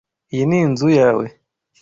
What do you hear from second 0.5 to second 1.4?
inzu yawe?